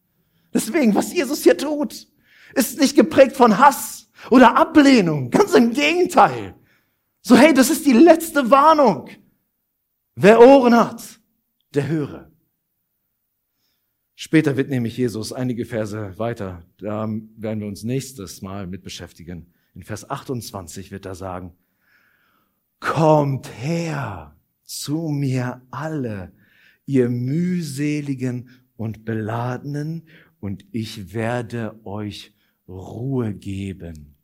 [0.54, 2.08] Deswegen, was Jesus hier tut,
[2.54, 5.30] ist nicht geprägt von Hass oder Ablehnung.
[5.30, 6.56] Ganz im Gegenteil.
[7.22, 9.10] So, hey, das ist die letzte Warnung.
[10.16, 11.20] Wer Ohren hat,
[11.74, 12.32] der höre.
[14.16, 19.54] Später wird nämlich Jesus einige Verse weiter, da werden wir uns nächstes Mal mit beschäftigen.
[19.74, 21.54] In Vers 28 wird er sagen,
[22.80, 26.32] kommt her zu mir alle,
[26.86, 30.08] ihr mühseligen und beladenen,
[30.40, 32.36] und ich werde euch
[32.68, 34.16] Ruhe geben.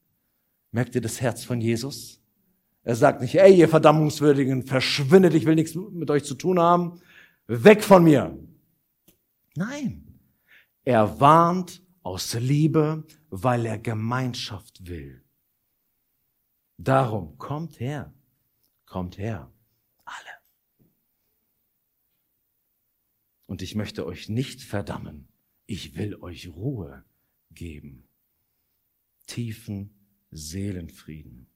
[0.72, 2.22] Merkt ihr das Herz von Jesus?
[2.84, 7.02] Er sagt nicht, ey, ihr Verdammungswürdigen, verschwindet, ich will nichts mit euch zu tun haben,
[7.48, 8.38] weg von mir.
[9.56, 10.20] Nein,
[10.84, 15.24] er warnt aus Liebe, weil er Gemeinschaft will.
[16.78, 18.14] Darum kommt her,
[18.86, 19.52] kommt her,
[23.52, 25.28] Und ich möchte euch nicht verdammen.
[25.66, 27.04] Ich will euch Ruhe
[27.50, 28.08] geben.
[29.28, 29.94] Tiefen
[30.32, 31.48] Seelenfrieden.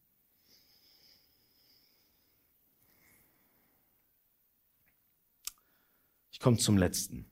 [6.32, 7.30] Ich komme zum letzten.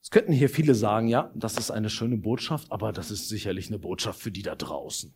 [0.00, 3.66] Es könnten hier viele sagen, ja, das ist eine schöne Botschaft, aber das ist sicherlich
[3.66, 5.12] eine Botschaft für die da draußen,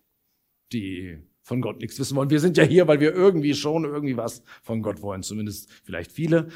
[0.73, 2.31] die von Gott nichts wissen wollen.
[2.31, 6.11] Wir sind ja hier, weil wir irgendwie schon irgendwie was von Gott wollen, zumindest vielleicht
[6.11, 6.49] viele.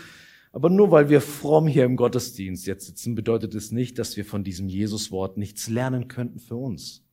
[0.50, 4.24] Aber nur weil wir fromm hier im Gottesdienst jetzt sitzen, bedeutet es nicht, dass wir
[4.24, 7.04] von diesem Jesuswort nichts lernen könnten für uns.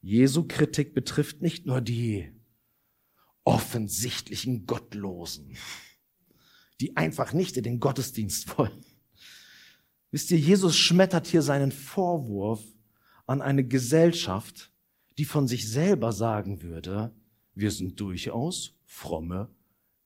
[0.00, 2.30] Jesu Kritik betrifft nicht nur die
[3.44, 5.56] offensichtlichen Gottlosen,
[6.80, 8.84] die einfach nicht in den Gottesdienst wollen.
[10.12, 12.62] Wisst ihr, Jesus schmettert hier seinen Vorwurf
[13.26, 14.71] an eine Gesellschaft,
[15.22, 17.12] die von sich selber sagen würde,
[17.54, 19.48] wir sind durchaus fromme,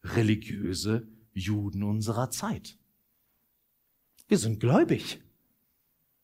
[0.04, 2.76] religiöse Juden unserer Zeit.
[4.28, 5.22] Wir sind gläubig.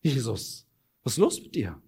[0.03, 0.67] Jesus,
[1.03, 1.81] was ist los mit dir?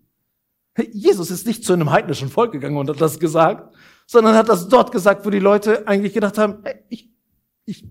[0.95, 4.67] Jesus ist nicht zu einem heidnischen Volk gegangen und hat das gesagt, sondern hat das
[4.71, 7.11] dort gesagt, wo die Leute eigentlich gedacht haben, hey, ich,
[7.67, 7.87] ich,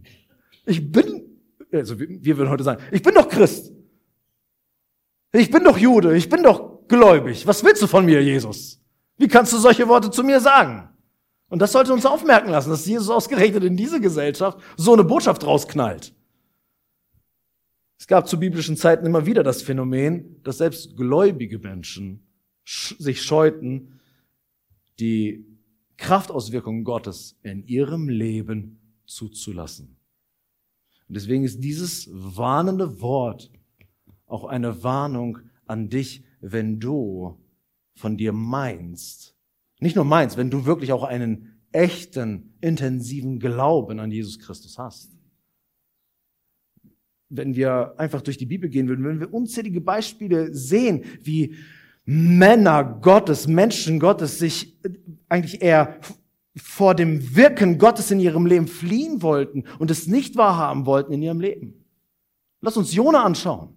[0.65, 1.39] ich bin,
[1.71, 3.71] also wir würden heute sagen, ich bin doch Christ.
[5.33, 7.45] Ich bin doch Jude, ich bin doch gläubig.
[7.45, 8.82] Was willst du von mir, Jesus?
[9.17, 10.89] Wie kannst du solche Worte zu mir sagen?
[11.49, 15.45] Und das sollte uns aufmerken lassen, dass Jesus ausgerechnet in diese Gesellschaft so eine Botschaft
[15.45, 16.15] rausknallt.
[17.99, 22.25] Es gab zu biblischen Zeiten immer wieder das Phänomen, dass selbst gläubige Menschen
[22.65, 23.99] sich scheuten,
[24.99, 25.45] die
[25.97, 29.95] Kraftauswirkungen Gottes in ihrem Leben zuzulassen.
[31.07, 33.51] Und deswegen ist dieses warnende Wort
[34.25, 37.37] auch eine Warnung an dich, wenn du
[37.95, 39.35] von dir meinst,
[39.79, 45.11] nicht nur meinst, wenn du wirklich auch einen echten, intensiven Glauben an Jesus Christus hast.
[47.35, 51.55] wenn wir einfach durch die Bibel gehen würden, würden wir unzählige Beispiele sehen, wie
[52.05, 54.77] Männer Gottes, Menschen Gottes sich
[55.29, 55.99] eigentlich eher
[56.55, 61.23] vor dem Wirken Gottes in ihrem Leben fliehen wollten und es nicht wahrhaben wollten in
[61.23, 61.85] ihrem Leben.
[62.61, 63.75] Lass uns Jona anschauen.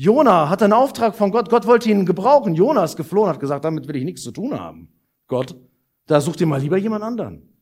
[0.00, 1.50] Jona hatte einen Auftrag von Gott.
[1.50, 2.54] Gott wollte ihn gebrauchen.
[2.54, 4.92] Jona ist geflohen, hat gesagt, damit will ich nichts zu tun haben.
[5.26, 5.56] Gott,
[6.06, 7.52] da such dir mal lieber jemand anderen.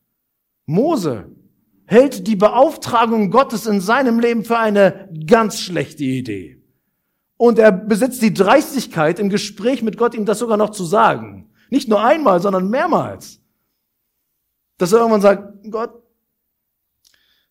[0.66, 1.30] Mose
[1.86, 6.62] hält die Beauftragung Gottes in seinem Leben für eine ganz schlechte Idee.
[7.38, 11.50] Und er besitzt die Dreistigkeit, im Gespräch mit Gott ihm das sogar noch zu sagen.
[11.70, 13.40] Nicht nur einmal, sondern mehrmals.
[14.76, 16.02] Dass er irgendwann sagt, Gott,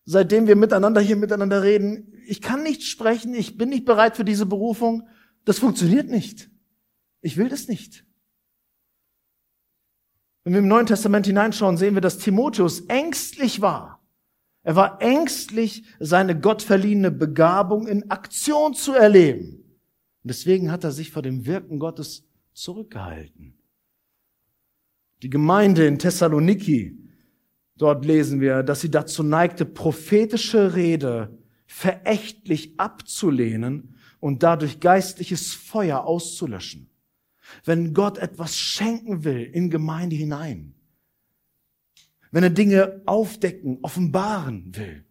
[0.04, 4.24] seitdem wir miteinander hier miteinander reden, ich kann nicht sprechen, ich bin nicht bereit für
[4.24, 5.08] diese Berufung.
[5.44, 6.50] Das funktioniert nicht.
[7.20, 8.04] Ich will das nicht.
[10.44, 14.04] Wenn wir im Neuen Testament hineinschauen, sehen wir, dass Timotheus ängstlich war.
[14.62, 19.64] Er war ängstlich, seine gottverliehene Begabung in Aktion zu erleben.
[20.22, 23.58] Und deswegen hat er sich vor dem Wirken Gottes zurückgehalten.
[25.22, 27.06] Die Gemeinde in Thessaloniki
[27.78, 36.04] Dort lesen wir, dass sie dazu neigte, prophetische Rede verächtlich abzulehnen und dadurch geistliches Feuer
[36.04, 36.88] auszulöschen.
[37.64, 40.74] Wenn Gott etwas schenken will in Gemeinde hinein,
[42.30, 45.04] wenn er Dinge aufdecken, offenbaren will,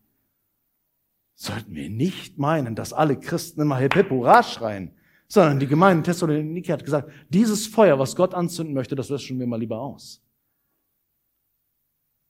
[1.35, 4.91] sollten wir nicht meinen, dass alle Christen immer Hip Hurra schreien,
[5.27, 9.47] sondern die Gemeinde Thessaloniki hat gesagt, dieses Feuer, was Gott anzünden möchte, das löschen wir
[9.47, 10.21] mal lieber aus.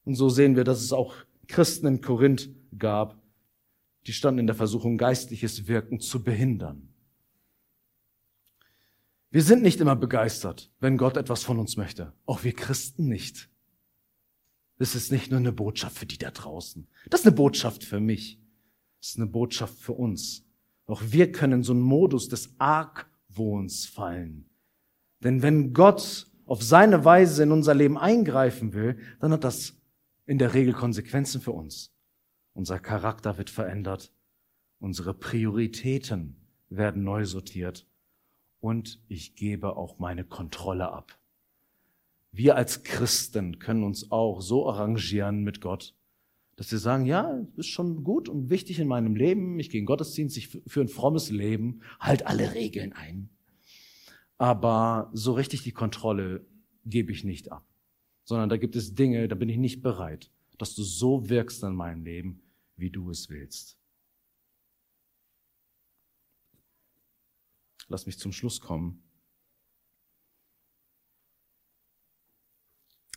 [0.05, 1.15] Und so sehen wir, dass es auch
[1.47, 3.19] Christen in Korinth gab,
[4.07, 6.89] die standen in der Versuchung, geistliches Wirken zu behindern.
[9.31, 12.13] Wir sind nicht immer begeistert, wenn Gott etwas von uns möchte.
[12.25, 13.49] Auch wir Christen nicht.
[14.77, 16.87] Das ist nicht nur eine Botschaft für die da draußen.
[17.09, 18.39] Das ist eine Botschaft für mich.
[18.99, 20.45] Das ist eine Botschaft für uns.
[20.85, 24.49] Auch wir können so einen Modus des Argwohns fallen.
[25.21, 29.73] Denn wenn Gott auf seine Weise in unser Leben eingreifen will, dann hat das
[30.25, 31.94] in der Regel Konsequenzen für uns.
[32.55, 34.11] Unser Charakter wird verändert,
[34.79, 36.37] unsere Prioritäten
[36.69, 37.85] werden neu sortiert
[38.59, 41.19] und ich gebe auch meine Kontrolle ab.
[42.31, 45.93] Wir als Christen können uns auch so arrangieren mit Gott,
[46.55, 49.85] dass wir sagen, ja, ist schon gut und wichtig in meinem Leben, ich gehe in
[49.85, 53.29] Gottesdienst, ich für ein frommes Leben, halt alle Regeln ein.
[54.39, 56.43] Aber so richtig die Kontrolle
[56.85, 57.63] gebe ich nicht ab
[58.25, 61.75] sondern da gibt es Dinge, da bin ich nicht bereit, dass du so wirkst in
[61.75, 62.41] meinem Leben,
[62.77, 63.77] wie du es willst.
[67.87, 69.01] Lass mich zum Schluss kommen.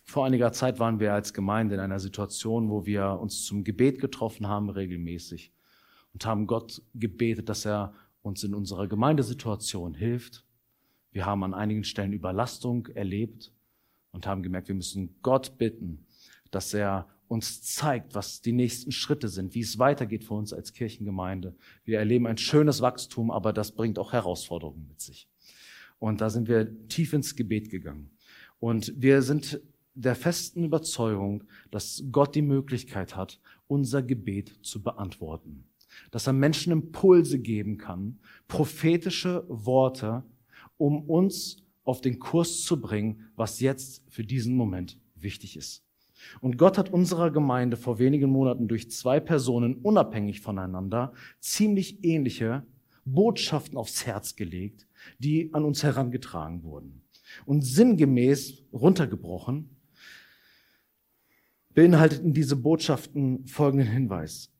[0.04, 4.00] Vor einiger Zeit waren wir als Gemeinde in einer Situation, wo wir uns zum Gebet
[4.00, 5.52] getroffen haben, regelmäßig,
[6.14, 10.44] und haben Gott gebetet, dass er uns in unserer Gemeindesituation hilft.
[11.10, 13.52] Wir haben an einigen Stellen Überlastung erlebt
[14.12, 16.06] und haben gemerkt, wir müssen Gott bitten,
[16.50, 20.72] dass er uns zeigt, was die nächsten Schritte sind, wie es weitergeht für uns als
[20.72, 21.54] Kirchengemeinde.
[21.84, 25.28] Wir erleben ein schönes Wachstum, aber das bringt auch Herausforderungen mit sich.
[25.98, 28.10] Und da sind wir tief ins Gebet gegangen.
[28.60, 29.60] Und wir sind
[29.94, 35.64] der festen Überzeugung, dass Gott die Möglichkeit hat, unser Gebet zu beantworten.
[36.10, 40.22] Dass er Menschen Impulse geben kann, prophetische Worte,
[40.76, 45.87] um uns auf den Kurs zu bringen, was jetzt für diesen Moment wichtig ist.
[46.40, 52.64] Und Gott hat unserer Gemeinde vor wenigen Monaten durch zwei Personen unabhängig voneinander ziemlich ähnliche
[53.04, 54.86] Botschaften aufs Herz gelegt,
[55.18, 57.02] die an uns herangetragen wurden.
[57.46, 59.76] Und sinngemäß runtergebrochen
[61.74, 64.50] beinhalteten diese Botschaften folgenden Hinweis.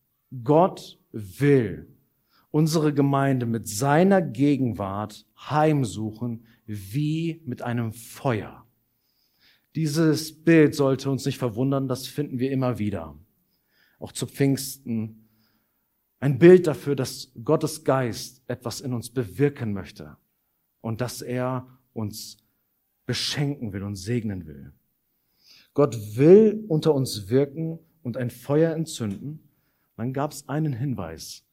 [0.45, 1.89] Gott will
[2.51, 8.68] unsere Gemeinde mit seiner Gegenwart heimsuchen wie mit einem Feuer.
[9.75, 13.19] Dieses Bild sollte uns nicht verwundern, das finden wir immer wieder.
[13.99, 15.29] Auch zu Pfingsten.
[16.21, 20.17] Ein Bild dafür, dass Gottes Geist etwas in uns bewirken möchte
[20.81, 22.39] und dass er uns
[23.07, 24.73] beschenken will und segnen will.
[25.75, 29.49] Gott will unter uns wirken und ein Feuer entzünden.
[29.97, 31.45] Dann gab es einen Hinweis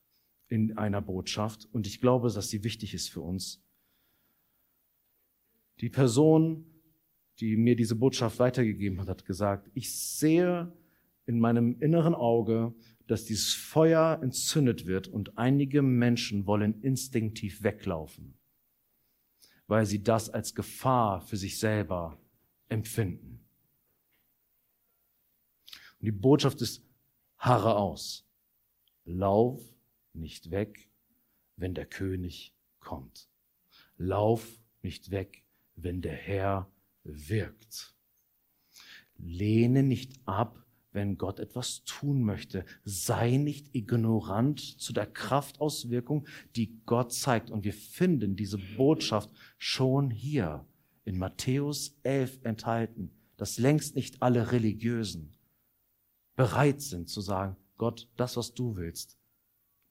[0.47, 3.63] in einer Botschaft und ich glaube, dass sie wichtig ist für uns.
[5.82, 6.66] Die Person,
[7.39, 10.71] die mir diese Botschaft weitergegeben hat, hat gesagt, ich sehe
[11.25, 12.73] in meinem inneren Auge,
[13.07, 18.38] dass dieses Feuer entzündet wird und einige Menschen wollen instinktiv weglaufen,
[19.67, 22.19] weil sie das als Gefahr für sich selber
[22.67, 23.45] empfinden.
[25.99, 26.83] Und die Botschaft ist,
[27.38, 28.27] harre aus,
[29.03, 29.61] lauf
[30.13, 30.89] nicht weg,
[31.57, 33.29] wenn der König kommt.
[33.97, 36.69] Lauf nicht weg, wenn der Herr
[37.06, 37.95] wirkt.
[39.18, 42.66] Lehne nicht ab, wenn Gott etwas tun möchte.
[42.84, 47.51] Sei nicht ignorant zu der Kraftauswirkung, die Gott zeigt.
[47.51, 50.66] Und wir finden diese Botschaft schon hier
[51.03, 55.32] in Matthäus 11 enthalten, dass längst nicht alle Religiösen
[56.36, 59.18] bereit sind zu sagen, Gott, das, was du willst,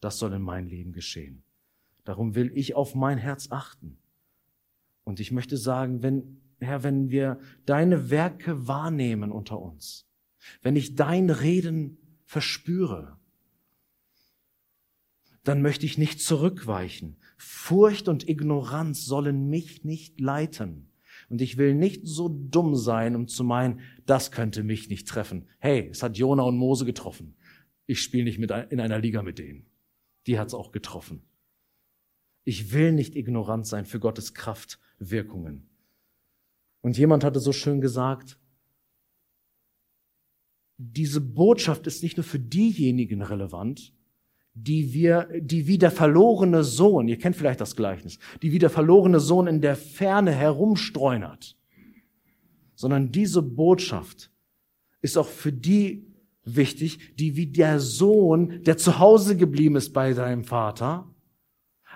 [0.01, 1.43] das soll in mein Leben geschehen.
[2.05, 3.99] Darum will ich auf mein Herz achten.
[5.05, 10.09] Und ich möchte sagen, wenn, Herr, wenn wir deine Werke wahrnehmen unter uns,
[10.63, 13.19] wenn ich dein Reden verspüre,
[15.45, 17.19] dann möchte ich nicht zurückweichen.
[17.37, 20.91] Furcht und Ignoranz sollen mich nicht leiten.
[21.29, 25.47] Und ich will nicht so dumm sein, um zu meinen, das könnte mich nicht treffen.
[25.59, 27.37] Hey, es hat Jona und Mose getroffen.
[27.87, 29.67] Ich spiele nicht mit in einer Liga mit denen.
[30.27, 31.23] Die hat's auch getroffen.
[32.45, 35.69] Ich will nicht ignorant sein für Gottes Kraftwirkungen.
[36.85, 38.39] Und jemand hatte so schön gesagt,
[40.77, 43.95] diese Botschaft ist nicht nur für diejenigen relevant,
[44.53, 48.69] die wir, die wie der verlorene Sohn, ihr kennt vielleicht das Gleichnis, die wie der
[48.69, 51.57] verlorene Sohn in der Ferne herumstreunert,
[52.75, 54.31] sondern diese Botschaft
[55.01, 56.13] ist auch für die
[56.45, 61.14] wichtig, die wie der Sohn, der zu Hause geblieben ist bei seinem Vater,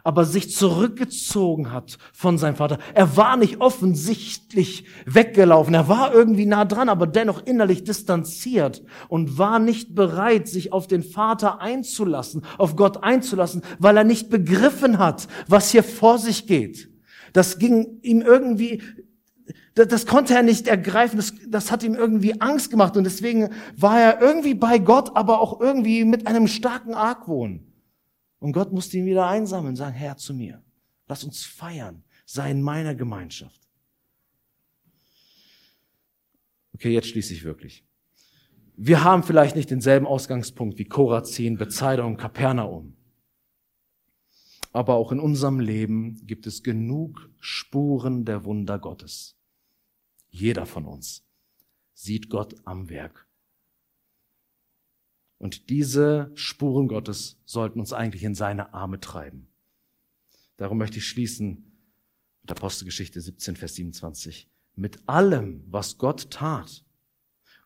[0.08, 2.78] aber sich zurückgezogen hat von seinem Vater.
[2.94, 5.74] Er war nicht offensichtlich weggelaufen.
[5.74, 10.86] Er war irgendwie nah dran, aber dennoch innerlich distanziert und war nicht bereit, sich auf
[10.86, 16.46] den Vater einzulassen, auf Gott einzulassen, weil er nicht begriffen hat, was hier vor sich
[16.46, 16.88] geht.
[17.34, 18.80] Das ging ihm irgendwie,
[19.74, 24.00] das, konnte er nicht ergreifen, das, das hat ihm irgendwie Angst gemacht und deswegen war
[24.00, 27.67] er irgendwie bei Gott, aber auch irgendwie mit einem starken Argwohn.
[28.38, 30.62] Und Gott musste ihn wieder einsammeln, sagen, Herr zu mir,
[31.06, 33.68] lass uns feiern, sei in meiner Gemeinschaft.
[36.74, 37.84] Okay, jetzt schließe ich wirklich.
[38.76, 42.96] Wir haben vielleicht nicht denselben Ausgangspunkt wie Korazin, Bethsaida und Kapernaum.
[44.72, 49.36] Aber auch in unserem Leben gibt es genug Spuren der Wunder Gottes.
[50.30, 51.26] Jeder von uns
[51.94, 53.27] sieht Gott am Werk.
[55.38, 59.48] Und diese Spuren Gottes sollten uns eigentlich in seine Arme treiben.
[60.56, 61.64] Darum möchte ich schließen
[62.42, 64.50] mit Apostelgeschichte 17, Vers 27.
[64.74, 66.84] Mit allem, was Gott tat,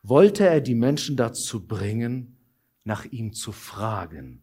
[0.02, 2.36] wollte er die Menschen dazu bringen,
[2.84, 4.42] nach ihm zu fragen.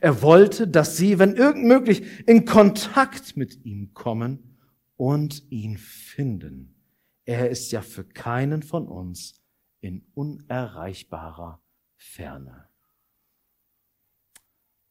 [0.00, 4.58] Er wollte, dass sie, wenn irgend möglich, in Kontakt mit ihm kommen
[4.96, 6.74] und ihn finden.
[7.24, 9.40] Er ist ja für keinen von uns
[9.80, 11.61] in unerreichbarer
[12.02, 12.68] Ferne.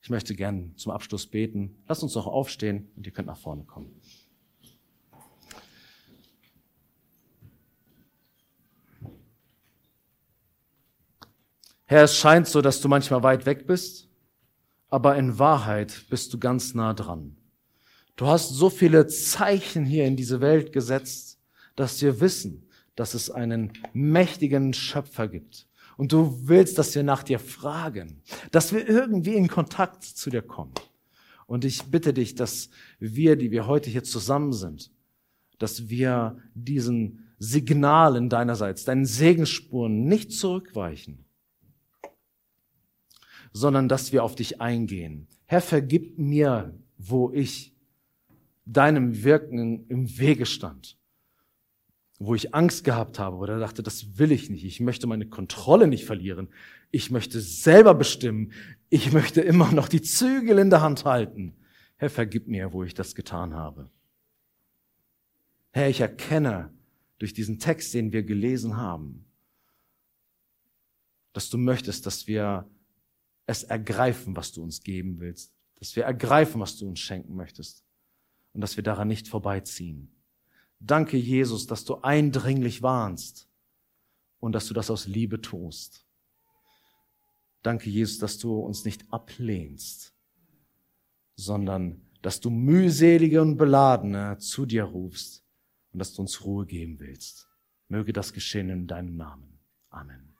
[0.01, 1.83] Ich möchte gern zum Abschluss beten.
[1.87, 4.01] Lasst uns doch aufstehen und ihr könnt nach vorne kommen.
[11.85, 14.09] Herr, es scheint so, dass du manchmal weit weg bist,
[14.89, 17.35] aber in Wahrheit bist du ganz nah dran.
[18.15, 21.39] Du hast so viele Zeichen hier in diese Welt gesetzt,
[21.75, 25.67] dass wir wissen, dass es einen mächtigen Schöpfer gibt,
[26.01, 30.41] und du willst, dass wir nach dir fragen, dass wir irgendwie in Kontakt zu dir
[30.41, 30.73] kommen.
[31.45, 34.89] Und ich bitte dich, dass wir, die wir heute hier zusammen sind,
[35.59, 41.23] dass wir diesen Signalen deinerseits, deinen Segensspuren nicht zurückweichen,
[43.53, 45.27] sondern dass wir auf dich eingehen.
[45.45, 47.75] Herr, vergib mir, wo ich
[48.65, 50.97] deinem Wirken im Wege stand
[52.23, 55.87] wo ich Angst gehabt habe oder dachte, das will ich nicht, ich möchte meine Kontrolle
[55.87, 56.49] nicht verlieren,
[56.91, 58.51] ich möchte selber bestimmen,
[58.89, 61.55] ich möchte immer noch die Zügel in der Hand halten.
[61.95, 63.89] Herr, vergib mir, wo ich das getan habe.
[65.71, 66.71] Herr, ich erkenne
[67.17, 69.25] durch diesen Text, den wir gelesen haben,
[71.33, 72.69] dass du möchtest, dass wir
[73.47, 77.83] es ergreifen, was du uns geben willst, dass wir ergreifen, was du uns schenken möchtest
[78.53, 80.11] und dass wir daran nicht vorbeiziehen.
[80.83, 83.47] Danke, Jesus, dass du eindringlich warnst
[84.39, 86.07] und dass du das aus Liebe tust.
[87.61, 90.15] Danke, Jesus, dass du uns nicht ablehnst,
[91.35, 95.43] sondern dass du mühselige und beladene zu dir rufst
[95.93, 97.47] und dass du uns Ruhe geben willst.
[97.87, 99.59] Möge das geschehen in deinem Namen.
[99.89, 100.30] Amen.